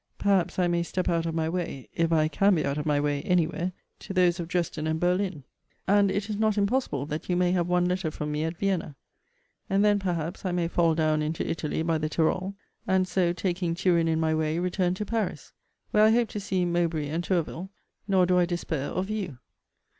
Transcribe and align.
Perhaps 0.17 0.57
I 0.57 0.67
may 0.67 0.81
step 0.81 1.09
out 1.09 1.27
of 1.27 1.35
my 1.35 1.47
way 1.47 1.87
(if 1.93 2.11
I 2.11 2.27
can 2.27 2.55
be 2.55 2.65
out 2.65 2.79
of 2.79 2.87
my 2.87 2.99
way 2.99 3.21
any 3.21 3.45
where) 3.45 3.71
to 3.99 4.13
those 4.15 4.39
of 4.39 4.47
Dresden 4.47 4.87
and 4.87 4.99
Berlin; 4.99 5.43
and 5.87 6.09
it 6.09 6.27
is 6.27 6.37
not 6.37 6.57
impossible 6.57 7.05
that 7.05 7.29
you 7.29 7.35
may 7.37 7.51
have 7.51 7.67
one 7.67 7.85
letter 7.85 8.09
from 8.09 8.31
me 8.31 8.43
at 8.43 8.57
Vienna. 8.57 8.95
And 9.69 9.85
then, 9.85 9.99
perhaps, 9.99 10.43
I 10.43 10.53
may 10.53 10.67
fall 10.67 10.95
down 10.95 11.21
into 11.21 11.47
Italy 11.47 11.83
by 11.83 11.99
the 11.99 12.09
Tyrol; 12.09 12.55
and 12.87 13.07
so, 13.07 13.31
taking 13.31 13.75
Turin 13.75 14.07
in 14.07 14.19
my 14.19 14.33
way, 14.33 14.57
return 14.57 14.95
to 14.95 15.05
Paris; 15.05 15.53
where 15.91 16.03
I 16.05 16.09
hope 16.09 16.29
to 16.29 16.39
see 16.39 16.65
Mowbray 16.65 17.07
and 17.07 17.23
Tourville; 17.23 17.69
nor 18.07 18.25
do 18.25 18.39
I 18.39 18.45
despair 18.47 18.89
of 18.89 19.07
you. 19.07 19.37